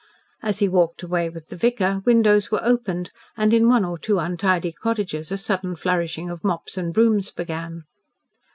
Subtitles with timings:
[0.41, 4.17] As he walked away with the vicar, windows were opened, and in one or two
[4.17, 7.83] untidy cottages a sudden flourishing of mops and brooms began.